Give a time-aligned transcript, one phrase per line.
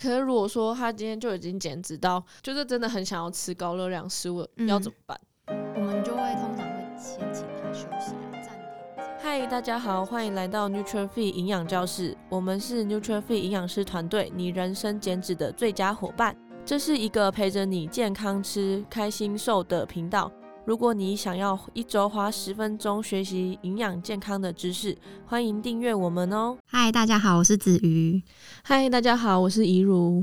[0.00, 5.20] 可是如果说他今天就已经减脂到，就是真的很想要吃高热量食物，嗯、要怎么办？
[5.74, 9.04] 我们就会通常会先请他休息啊暂停。
[9.18, 16.36] 嗨，大家好，欢迎来到 Nuture Fit 营养教室，我们是 Nuture Fit 营养师团队，你人生减脂的最佳伙伴。
[16.64, 20.30] 这是一个陪着你健康吃、开心瘦的频道。
[20.68, 24.94] 如果你想要一周花十分钟学习营养健康的知识，
[25.24, 26.58] 欢迎订阅我们哦。
[26.66, 28.22] 嗨，大家好，我是子瑜。
[28.62, 30.22] 嗨，大家好，我是怡如。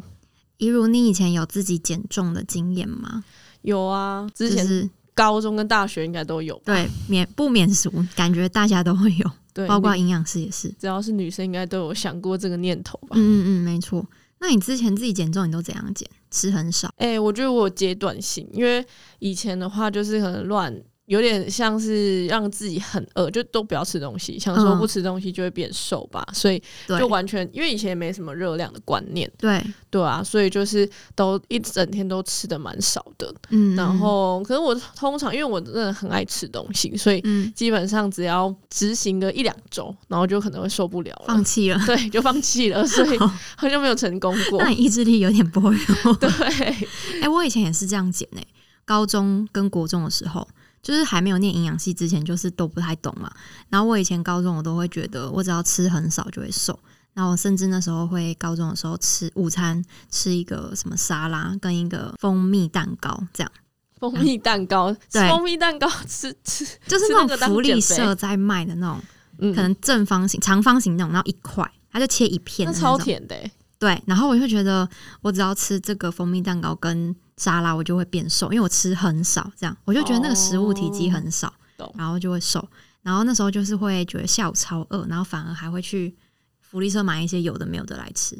[0.57, 3.23] 怡如，你以前有自己减重的经验吗？
[3.63, 6.61] 有啊，之前高中跟大学应该都有。
[6.63, 9.31] 对，免不免俗，感觉大家都会有。
[9.51, 13.15] 对，包括营养师也是，只要是女生，应该都有想过这个念头吧？
[13.15, 14.05] 嗯嗯嗯，没错。
[14.39, 16.09] 那你之前自己减重，你都怎样减？
[16.29, 16.89] 吃很少？
[16.97, 18.85] 哎、我觉得我有阶段性，因为
[19.19, 20.83] 以前的话就是很乱。
[21.05, 29.63] 有点像是让自己很饿，就都不要吃东西，想说不吃东西就会变瘦吧，嗯、所以就完全因为以前也没什么热量的观念，对。
[29.91, 37.23] 对啊，所以就是都一整天都吃的蛮少的，嗯，然后可是我通常因为我真的很爱吃东西，所以
[37.55, 44.59] 基本上只要执行个一两周，然后就可能会受不了了，放弃了，对，就放弃了， 所以好像没有成功过。
[44.61, 48.45] 那你意志力有点薄弱，对， 哎、欸，我以前也是这样减诶，
[48.83, 50.45] 高中跟国中的时候。
[50.85, 53.27] 就是还没有念营养系之前，就是都不太懂嘛。
[53.69, 56.79] 然后我以前高中，我都会觉得我只要吃很少就会瘦。
[57.15, 63.51] 然后我甚至那时候会高中的时候吃午餐吃一个什么沙拉跟一个蜂蜜蛋糕，这样。
[63.99, 69.01] 蜂蜜蛋糕，嗯、对，蜂蜜蛋糕吃吃就是那种福利社在卖的那种，
[69.39, 73.51] 嗯、可能正方形、长方形那种，然后一块，它就切一片，那超甜的、欸。
[73.79, 74.87] 对，然后我就觉得
[75.21, 77.15] 我只要吃这个蜂蜜蛋糕跟。
[77.37, 82.67] 沙拉我就会变瘦，因为我吃很少，这样我就觉得那个食物体积很少，哦、然后就会瘦。
[83.01, 86.15] 然后那时候就是会觉得下午超饿，然后反而还会去
[86.59, 88.35] 福利社买一些有的没有的来吃。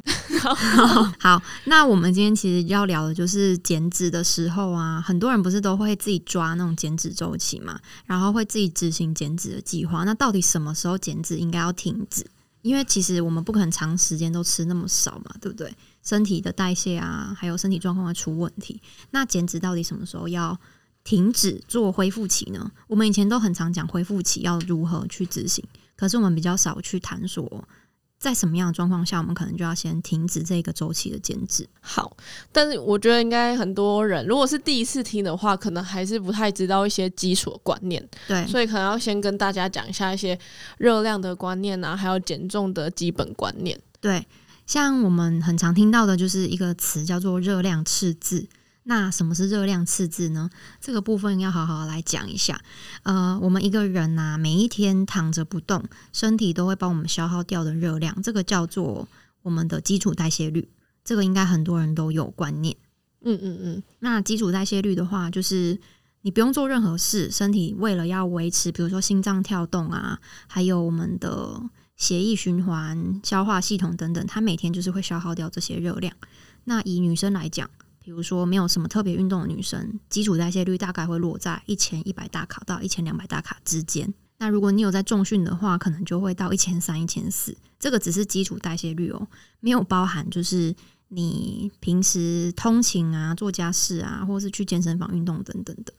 [1.20, 10.04] 好，那我们今天其实要聊的就是减脂的时候啊，很多人不是都会自己抓那种减脂周期嘛，然后会自己执行减脂的计划。
[10.04, 12.26] 那到底什么时候减脂应该要停止？
[12.62, 15.72] 因为其实我们不可能长时间都吃那么少嘛，对不对？
[16.06, 18.82] 身体的代谢啊，还有身体状况会出问题。
[19.12, 20.58] 那减脂到底什么时候要
[21.04, 22.72] 停止做恢复期呢？
[22.88, 25.66] 我们以前都很常讲恢复期要如何去执行，
[25.98, 27.68] 可是我们比较少去探索。
[28.18, 31.68] 在什么样的状况下，我们可能就要先停止这个周期的减脂。
[31.82, 32.16] 好，
[32.52, 38.04] 但是我觉得应该很多人，如果是第一次听的话，可能还是不太知道一些基础的观念。
[38.26, 40.40] 对，所以可能要先跟大家讲一下一些
[40.78, 43.80] 热量的观念啊，还有减重的基本观念。
[44.00, 44.26] 对，
[44.66, 48.48] 像我们很常听到的就是一个词叫做热量赤字。
[48.88, 50.48] 那什么是热量赤字呢？
[50.80, 52.62] 这个部分要好好来讲一下。
[53.02, 55.84] 呃，我们一个人呐、啊，每一天躺着不动，
[56.14, 59.08] 身体都会帮我们消耗掉的热量，这个叫做
[59.42, 60.70] 我们的基础代谢率。
[61.04, 62.76] 这个应该很多人都有观念。
[63.24, 63.84] 嗯嗯嗯。
[64.02, 65.80] 那基础代谢率的话，就是
[66.22, 71.60] 你不用做任何事，身体为了要维持，比如说心脏跳动啊，还有我们的
[71.96, 76.14] 血液循环、消化系统等等，它每天就是会消耗掉这些热量。
[76.66, 77.70] 那以女生来讲，
[78.00, 84.14] 比如说，没有什么特别运动的女生，基础代谢率大概会落在一千一百大卡到一千两百大卡之间。
[84.38, 87.56] 那如果你有在重训的话，可能就会到一千三、一千四。
[87.80, 89.28] 这个只是基础代谢率哦，
[89.62, 90.76] 没有包含就是
[91.08, 95.94] 你平时通勤啊、做家事啊，或是去健身房运动等等的。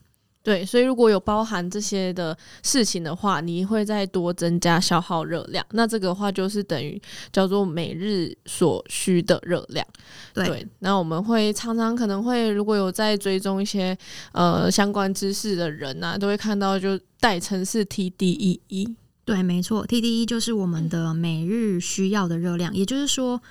[0.47, 5.65] 对，所以如果有包含这些的事情的话，你会再多增加消耗热量。
[5.71, 6.97] 那这个话就是等于
[7.33, 9.85] 叫做每日所需的热量。
[10.33, 13.97] 对，对，那我们会常常可能会如果有在追踪一些
[14.31, 18.95] 呃相关知识的人啊，都会看到就代称是 TDEE。
[19.25, 23.41] 对，没错，TDEE 就是我们的每日需要的热量，也就是说。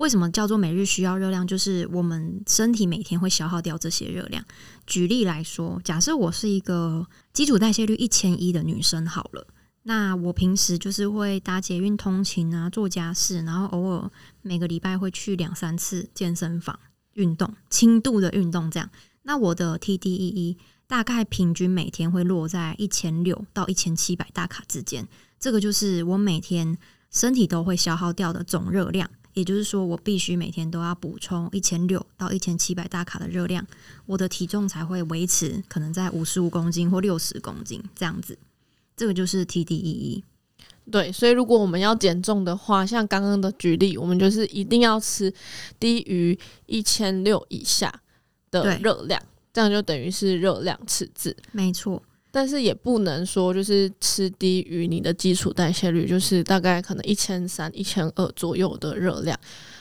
[0.00, 1.46] 为什么叫做每日需要热量？
[1.46, 4.42] 就是我们身体每天会消耗掉这些热量。
[4.86, 9.46] 举例来说，假设我是一个基础代谢率一千一的女生好了，
[9.82, 16.80] 那我平时就是会搭捷运通勤啊，做家事，然后偶尔每个礼拜会去两三次健身房
[17.12, 18.88] 运动，轻度的运动这样。
[19.24, 20.56] 那我的 TDEE
[20.86, 25.06] 大概平均每天会落在一千六到一千七百大卡之间，
[25.38, 26.78] 这个就是我每天
[27.10, 29.10] 身体都会消耗掉的总热量。
[29.34, 33.66] 也就是说，我必须每天都要补充一千六到一千七百大卡的热量，
[34.06, 38.36] 我的体重才会维持可能在五十五公斤或六十公斤这样子。
[38.96, 40.22] 这个就是 TDEE。
[40.90, 45.32] 对，所以如果我们要减重的话，像刚刚的举例，我们就是一定要吃
[45.78, 46.36] 低于
[46.66, 47.92] 一千六以下
[48.50, 49.22] 的热量，
[49.52, 51.36] 这样就等于是热量赤字。
[51.52, 52.02] 没错。
[52.30, 59.38] 但是也不能说就是吃低于你的基础代谢率，就是大概可能一千三、一千二左右的热量，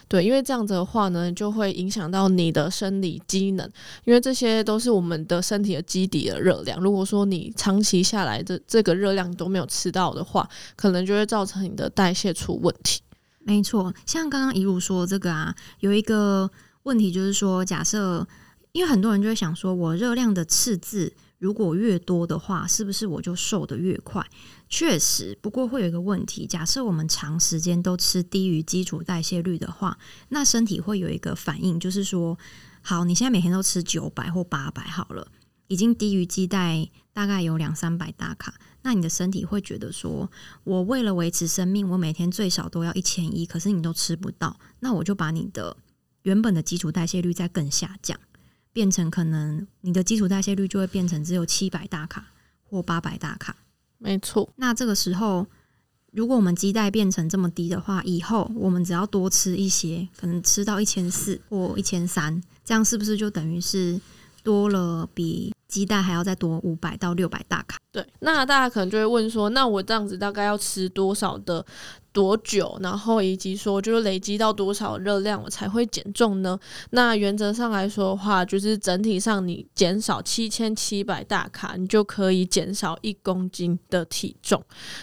[0.08, 3.70] 对，因为这样子的话呢，就会影响到你的生理机能，
[4.06, 6.80] 因为这些都是我们的身体的基底的热量。
[6.82, 13.02] 如果说你长期下来的这个热量都没有吃到的话，可能就会造成你的代谢出问题。
[13.42, 16.50] 没错，像刚刚一如说这个啊，有一个
[16.84, 18.28] 问题就是说，假设
[18.72, 24.24] 因为很多人就会想说，我热量的赤字如果越多的话，是不是我就瘦得越快？
[24.68, 29.98] 确实，不过会有一个问题，假设我们长时间都吃低于基础代谢率的话，
[30.28, 32.38] 那身体会有一个反应，就是说，
[32.82, 35.32] 好，你现在每天都吃九百或八百好了，
[35.68, 40.30] 已经低于基代大概有两三百大卡，那你的身体会觉得说，
[40.66, 45.78] 我为了维持生命，我每天最少都要一千一，可是你都吃不到，那我就把你的
[46.24, 48.20] 原本的基础代谢率再更下降。
[48.72, 52.28] 变成可能你的基础代谢率就会变成只有七百大卡
[52.64, 53.56] 或八百大卡，
[53.98, 54.50] 没错。
[54.58, 55.48] 那这个时候，
[56.12, 64.00] 如果我们基带变成这么低的话，以后我们只要多吃一些，可能吃到一千四或一千三，这样是不是就等于是
[64.44, 67.78] 多了比基代还要再多五百到六百大卡？
[67.92, 68.06] 对。
[68.20, 71.66] 那大家可能就会问说，那我这样子大概要吃多少的？
[72.20, 76.60] 多久，然后以及说就是累积到多少热量我才会减重呢？
[76.90, 84.62] 那原则上来说的话，就是整体上你减少七千七百大卡，你就可以减少一公斤的体重。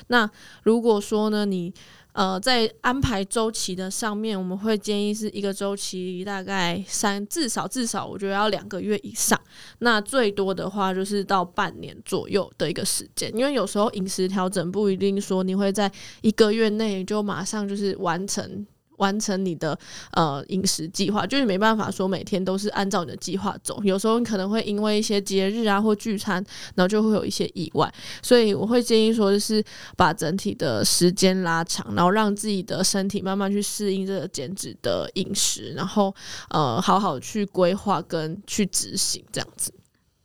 [0.08, 0.30] 那
[0.62, 1.72] 如果说呢，你
[2.16, 9.38] 呃，在安排周期的上面，我们会建议是一个周期大概三，至少至少我觉得要两个月以上。
[9.80, 15.92] 那最多的话就是到半年左右的一个时间，因为有时候饮食调整不一定说你会在
[16.22, 18.66] 一个月内就马上就是完成。
[18.98, 19.78] 完成你的
[20.12, 26.44] 呃饮食计划，就是没办法说每天都是按照你的计划走，有时候你可能会因为一些节日啊或聚餐，
[26.74, 29.64] 然后就会有一些意外，所以我会建议说，就是
[29.96, 36.14] 把整体的时间拉长，然后让自己的身体慢慢去适应这个减脂的饮食，然后
[36.50, 39.72] 呃好好去规划跟去执行这样子。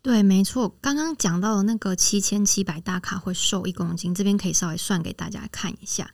[0.03, 6.09] 对，没错，刚刚讲到的那个七千七百大卡会瘦一公斤，这边可以稍微算给大家看一下。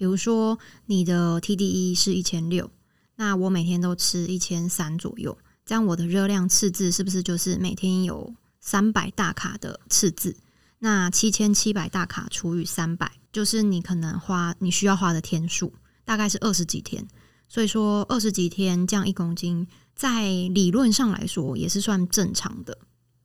[0.00, 2.70] 比如说你的 TDE 是一千六，
[3.16, 5.36] 那我每天都吃一千三左右，
[5.66, 10.34] 这样我的热量赤字是不是就是每天有三百大卡的赤字？
[10.78, 15.70] 那七千七百大卡除以三百，就是你可能花你需要花的天数，
[16.06, 17.06] 大概是二十几天。
[17.46, 22.78] 所以说二十几天降一公斤，在理论上来说也是算正常的。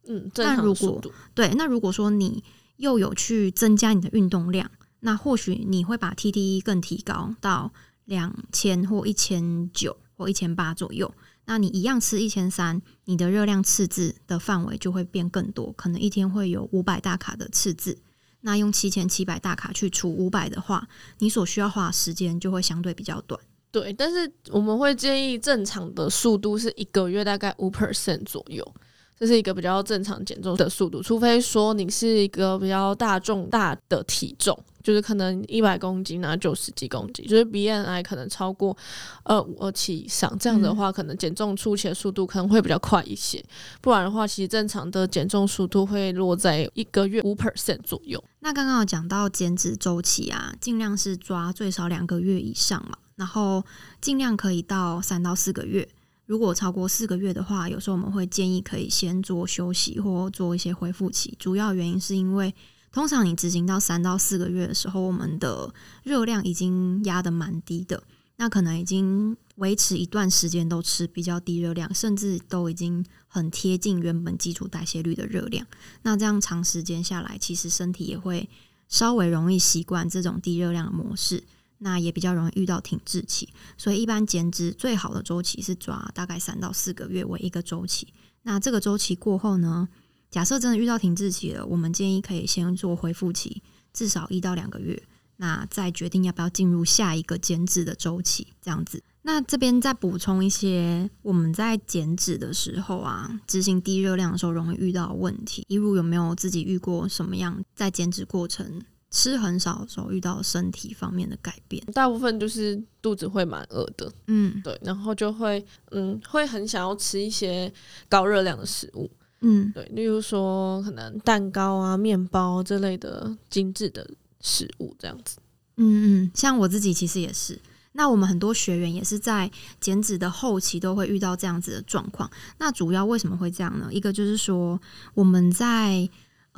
[0.10, 1.02] 嗯，但如果。
[1.34, 2.44] 对，那如果说你
[2.76, 4.70] 又有去增加你的运动量。
[5.06, 7.72] 那或许你会把 TDE 更提高到
[8.06, 11.14] 两千或一千九或一千八左右。
[11.46, 18.00] 那你一样吃一千三，你的热量赤字的范围就会变更多，可能一天会有五百大卡的赤字。
[18.42, 20.88] 那用七千七百大卡去除五百的话，
[21.20, 23.40] 你所需要花的时间就会相对比较短。
[23.70, 28.76] 对，但是我们会建议正常的速度是一个月大概五 percent 左右。
[29.18, 38.76] 这是一个比较正常减重的速度，除非说你是一个比较大重大的体重，就是可能一百公斤啊，九十几公斤，就是 BMI 可能超过
[39.24, 43.42] 二五二七以上，这样的话，可能减重初期的速度可能会比较快一些。
[43.80, 48.22] 不然的话，其实正常的减重速度会落在一个月五 percent 左右。
[48.42, 53.64] 那刚刚有讲到减脂周期啊，尽量是抓最少两个月以上嘛，然后
[54.02, 55.88] 尽量可以到三到四个月。
[56.26, 61.36] 如果超过四个月的话，有时候我们会建议可以先做休息或做一些恢复期。
[61.40, 62.54] 主要原因是因为，
[62.92, 68.02] 通常你执行到三到四个月的时候，我们的热量已经压得蛮低的，
[68.38, 75.66] 那可能已经维持一段时间都吃比较低热量，甚至都已经很贴近原本基础代谢率的热量。
[76.02, 78.50] 那这样长时间下来，其实身体也会
[78.90, 81.44] 稍微容易习惯这种低热量的模式。
[81.86, 88.12] 那也比较容易遇到停滞期，所以一般减脂最好的周期是抓大概三到四个月为一个周期。
[88.42, 89.88] 那这个周期过后呢，
[90.32, 93.62] 假设真的遇到停滞期了，我们建议可以先做恢复期，
[93.94, 95.00] 至少一到两个月，
[95.38, 98.48] 那再决定要不要进入下一个减脂的周期。
[98.60, 105.64] 这样子，那这边再补充一些我们在减脂的时候啊，执行低热量的时候容易遇到问题。
[105.70, 108.82] 例如有没有自己遇过什么样在减脂过程？
[109.16, 117.72] 吃很少的时候遇到身体方面的改变，大部分就是肚子会蛮饿的，嗯，对，然后就会嗯会很想要吃一些
[118.10, 124.06] 高热量的食物，嗯，对，例如说可能蛋糕啊、面包这类的精致的
[124.42, 125.38] 食物这样子，
[125.78, 127.58] 嗯嗯，像我自己其实也是，
[127.94, 133.88] 那我们很多学员也是在减脂的后期都会遇到这样子的状况，那主要为什么会这样呢？
[133.92, 134.78] 一个就是说
[135.14, 136.10] 我们在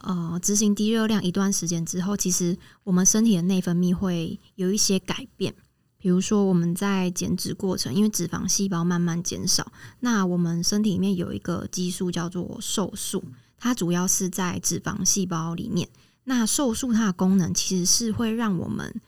[0.03, 5.53] 呃，执行低热量一段时间之后，其实我们身体的内分泌会有一些改变。
[5.99, 13.23] 比如说我们在减脂过程，因为脂肪细胞慢慢减少，那我们身体里面有一个激素叫做瘦素，
[13.57, 15.89] 它主要是在脂肪细胞里面。
[16.25, 19.01] 那瘦素它的功能其实是会让我们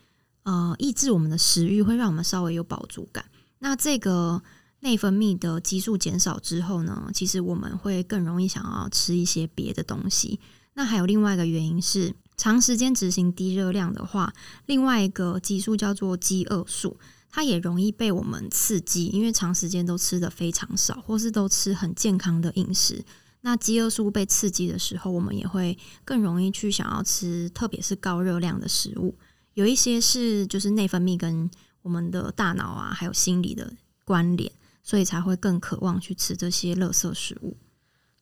[0.43, 3.23] 呃抑制我们的食欲，会让我们稍微有饱足感。
[3.59, 4.41] 那这个
[4.79, 10.39] 内分泌的激素减少之后呢，其实我们会更容易想要吃一些别的东西。
[10.79, 14.33] 那还有另外一个原因是，长时间执行低热量的话，
[14.65, 16.97] 另外一个激素叫做饥饿素，
[17.29, 23.03] 它也容易被我们刺激，因为长时间都吃得非常少，或是都吃很健康的饮食。
[23.41, 29.13] 那饥饿素被刺激的时候，我们也会更容易去想要吃，特别是高热量的食物。
[29.55, 33.73] 有一些是就是内分泌跟我们的大脑啊，还有心理的
[34.05, 34.49] 关联，
[34.81, 37.57] 所以才会更渴望去吃这些垃圾食物。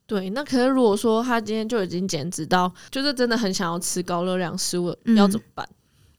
[0.07, 5.67] 对，那可是如果说他今天就已经减脂到，就是真的很想要吃高热量食物，嗯，要怎么办？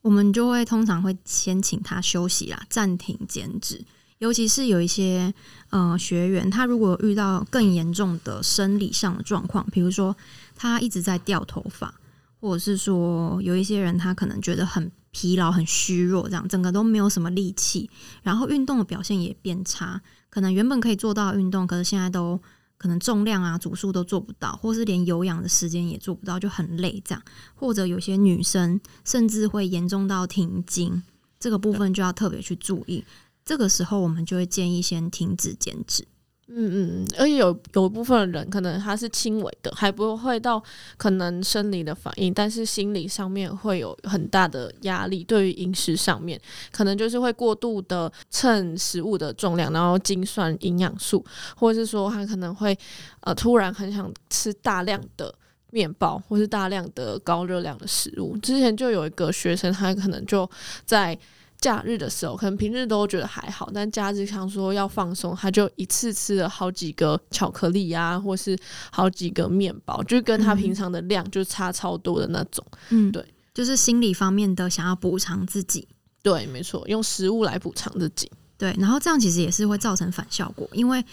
[0.02, 3.82] 我们就会通常会先请他休息啦，暂停减脂。
[4.18, 5.32] 尤其是有一些
[5.70, 10.14] 呃学员，他如果遇到更严重的生理上的状况，比如说
[10.54, 11.94] 他一直在掉头发，
[12.40, 17.88] 或者是说有一些人他可能觉得很疲劳、很虚弱，这样整个都没有什么力气，
[18.22, 22.40] 然后运动的表现也变差，可能原本可以做到运动，可是现在都
[22.78, 27.22] 可能重量啊、组数都做不到，或是连有氧的时间也做不到，就很累这样。
[27.54, 31.02] 或者有些女生甚至会严重到停经，
[31.40, 33.04] 这个部分就要特别去注意。
[33.44, 36.06] 这个时候，我们就会建议先停止减脂。
[36.50, 40.62] 嗯嗯，而且有有一部分人可能他是轻微的，还不会到
[40.96, 45.22] 可能生理的反应，但是心理上面会有很大的压力。
[45.22, 46.40] 对于饮食上面，
[46.72, 51.22] 可能就是会过度的称食物的重量，然后精算营养素，
[51.54, 52.76] 或者是说他可能会
[53.20, 55.34] 呃突然很想吃大量的
[55.70, 58.38] 面包，或是大量的高热量的食物。
[58.38, 60.48] 之前就有一个学生，他可能就
[60.86, 61.18] 在。
[61.60, 68.56] 假日的时候，可能平日都觉得还好，但假日想说要放松，他就一次吃了好几个巧克力啊，或是
[68.92, 72.64] 好几个面包，就跟他平常的量就差超多的那种。
[72.90, 75.88] 嗯，对，就是心理方面的想要补偿自己。
[76.22, 78.30] 对，没错，用食物来补偿自己。
[78.56, 81.04] 对，然后这样其实也是会造成反效果，因为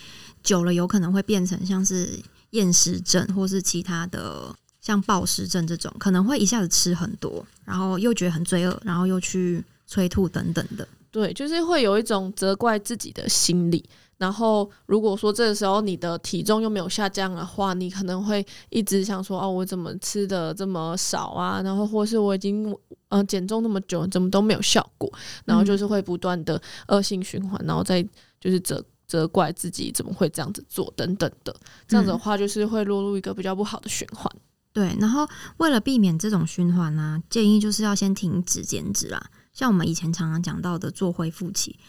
[0.44, 2.20] 久了有可能会变成像是
[2.52, 9.64] 厌食症，或是其他的像暴食症这种，可能会一下子吃很多，然后又觉得很罪恶，然后又去。
[9.88, 13.84] 催吐等等的，对，就是会有一种责怪自己的心理。
[14.18, 22.74] 然后，如果说这个时候你的体重又没有下降的话，你可能会一直想说：“哦，我怎么吃的这么少啊？”然后，或是我已经
[23.10, 25.12] 呃减重那么久，怎么都没有效果？
[25.44, 28.02] 然后就是会不断的恶性循环，然后再
[28.40, 31.54] 就是责责怪自己怎么会这样子做等等的。
[31.86, 34.32] 这样子的话，就是会落入一个比较不好的循环。
[34.34, 34.40] 嗯。
[34.72, 35.28] 对，然后
[35.58, 39.30] 为了避免这种循环呢，啊，建议就是要先停止减脂啦。
[39.56, 41.80] 像我们以前常常讲到的做恢复期，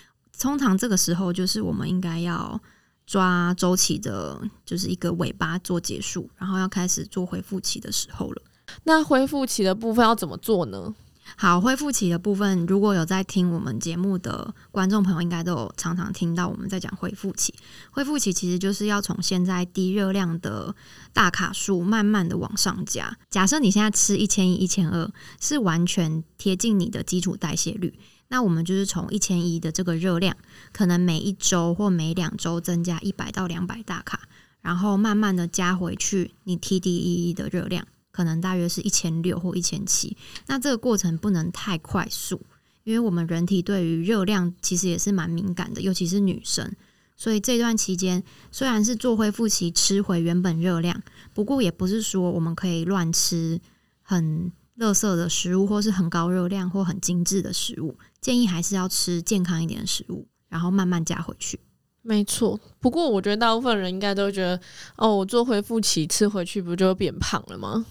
[0.41, 2.59] 通常这个时候就是我们应该要
[3.05, 8.43] 抓周期的，就是一个尾巴做结束，然后要开始做恢复期的时候了。
[8.85, 10.95] 那恢复期的部分要怎么做呢？
[11.35, 17.53] 好，恢复期的部分，如果有在听我们节目的观众朋友，应该都有常常听到我们在讲恢复期。
[17.91, 20.75] 恢复期其实就是要从现在低热量的
[21.13, 23.19] 大卡数慢慢的往上加。
[23.29, 30.37] 假设你现在吃一千一、一千二，是完全贴近你的基础代谢率，那我们就是从一千一的这个热量，
[30.73, 34.21] 可能每一周或每两周增加一百到两百大卡，
[34.63, 37.85] 然后慢慢的加回去你 TDEE 的热量。
[38.17, 42.41] 可能大约是一千六或一千七，那这个过程不能太快速，
[42.83, 46.75] 因为我们人体对于热量其实也是蛮敏感的，尤其是女生。
[47.15, 51.03] 所以这段期间虽然是做恢复期，吃回原本热量，
[51.35, 53.61] 不过也不是说我们可以乱吃
[54.01, 57.99] 很垃圾的食物，或是很高热量或很精致的食物。
[58.23, 61.61] 建议还是要吃健康一点的食物，然后慢慢加回去。
[62.01, 64.59] 没错，不过我觉得大部分人应该都觉得，
[64.97, 67.85] 哦，我做恢复期吃回去不就变胖了吗？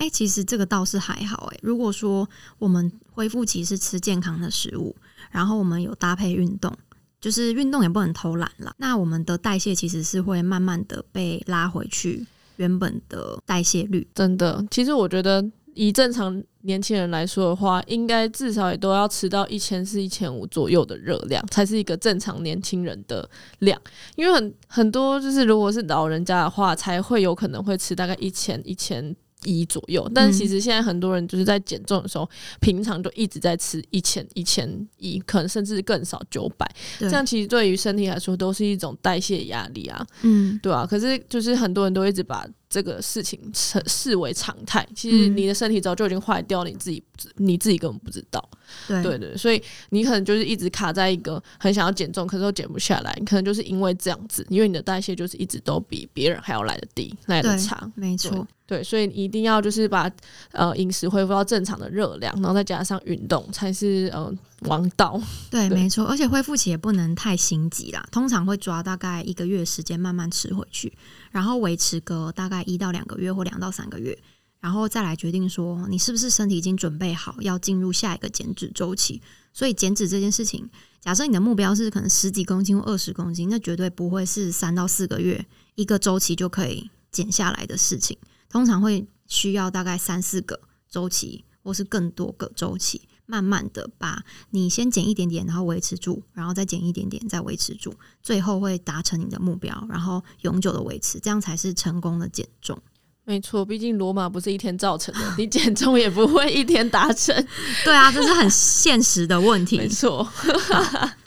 [0.00, 1.58] 哎、其实这个倒是还好哎。
[1.62, 2.26] 如果说
[2.58, 4.96] 我们恢复期是吃健康的食物，
[5.30, 6.74] 然后我们有搭配运动，
[7.20, 12.26] 就是运动也不能偷懒了，那我们的代谢其实是会慢慢的被拉回去
[12.56, 14.08] 原本的代谢率。
[14.14, 23.28] 真的，其实我觉得以正常年轻人来说的话，应该至少也都要吃到一千四、一千五左右的热量，才是一个正常年轻人的
[23.58, 23.78] 量。
[24.16, 29.14] 因为很很多就是如果是老人家的话，才会有可能会吃大概一千、一千。
[29.44, 32.28] 一左右，但是其实现在很多人就是在减重的时候，嗯、
[32.60, 34.68] 平常就一直在吃一千、一千
[34.98, 36.66] 一，可能甚至更少九百，
[36.98, 40.86] 这样其实对于身体来说都是一种代谢压力啊，嗯，对啊。
[40.86, 44.86] 可是就是很多人都一直把这个事情视视为常态。
[44.94, 47.02] 其实你的身体早就已经坏掉了，你自己
[47.36, 48.48] 你自己根本不知道。
[48.86, 53.12] 对对对，所以你可能就是一直卡在一个很想要减重，可是又减不下来。
[53.18, 57.90] 你可能就是因为这样子，因为你的代谢就是一直都比别人还要来的低，来的差。
[57.96, 58.46] 没错。
[58.64, 60.08] 对，所以你一定要就是把
[60.52, 65.20] 呃饮食恢复到正常的热量，然后再加上运动，才是呃王道。
[65.50, 70.92] 对，对没错，而且恢复期也不能太心急啦，通常会抓大概一个月时间慢慢吃回去，
[71.30, 74.16] 然后维持个大概一到两个月或两到三个月，
[74.60, 79.20] 然后再来决定说你是不是身体已经准备好要进入下一个减脂周期。
[79.52, 88.16] 所以减脂这件事情，假设你的目标是可能十几公斤或二十公斤，那绝对不会是三到四个月一个周期就可以减下来的事情。
[88.48, 102.76] 通常会需要大概三四个周期，或是更多个周期，慢慢的把你先减一点点，然后维持住，然后再减一点点，再维持住，最后会达成你的目标，然后永久的维持，这样才是成功的减重。
[103.24, 107.32] 没错，毕竟罗马不是一天造成的， 你减重也不会一天达成。
[107.84, 109.78] 对啊，这是很现实的问题。
[109.78, 110.26] 没错。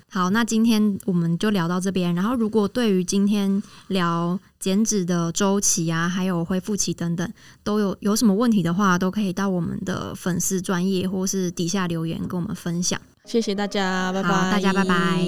[0.09, 2.13] 好，那今天我们就聊到这边。
[2.13, 7.29] 然后，如果对于今天聊减脂的周期啊，还有恢复期等等，
[7.65, 12.97] 都有有什么问题的话，都可以到我们的粉丝专业或是底下留言跟我们分享。
[13.25, 15.19] 谢谢大家，拜拜，大家拜拜。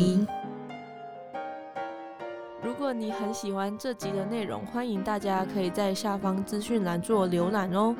[2.64, 7.94] 如果你很喜欢这集的内容，欢迎大家可以在下方资讯栏做浏览哦。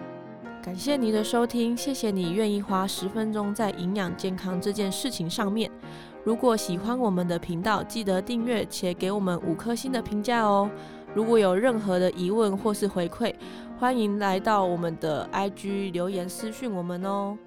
[0.64, 5.70] 感谢你的收听，谢谢你愿意花十分钟在营养健康这件事情上面。
[6.24, 10.72] 如果喜欢我们的频道，记得订阅且给我们五颗星的评价哦。
[11.16, 13.34] 如果有任何的疑问或是回馈，
[13.80, 17.38] 欢迎来到我们的 IG 留言私讯我们哦。